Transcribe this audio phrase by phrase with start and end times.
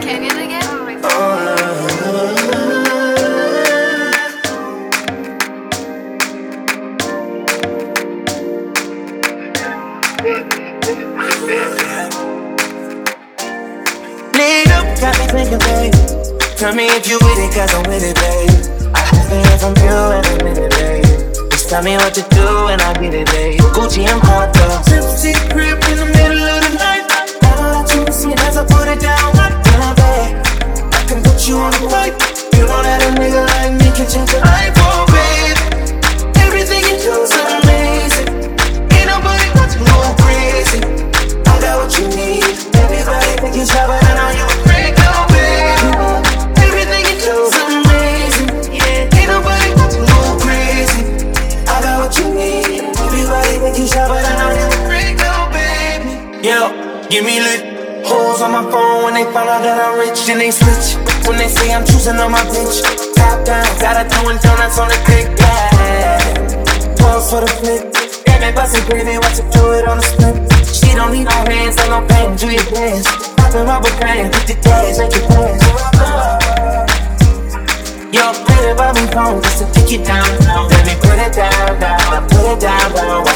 [0.00, 0.86] Canyon again?
[0.86, 1.00] Lead.
[16.56, 18.16] Tell me if you with it, cause I'm with it.
[18.94, 19.24] I have.
[21.50, 23.60] Just tell me what to do and I'll get it, babe.
[23.74, 24.82] Gucci and Prada.
[24.84, 26.63] Tipsy crib in the middle of the
[56.44, 56.68] Yo,
[57.08, 58.04] give me lit.
[58.04, 60.92] Hoes on my phone when they find out that I'm rich, then they switch.
[61.24, 62.84] When they say I'm choosing on my bitch.
[63.16, 66.20] Top down, got toe and donuts on the dick, yeah.
[67.00, 67.82] Pause for the flip.
[68.28, 70.36] Got me bustin' gravy, watch her do it on the split.
[70.68, 73.08] She don't need no hands, no no pain, do your dance.
[73.40, 75.64] Poppin' rubber band, hit the dash, make it dance.
[78.12, 80.68] Yo, play the Bobby phone just to take down, down.
[80.68, 83.33] Let me put it down, down, put it down, down.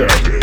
[0.00, 0.40] Havoc.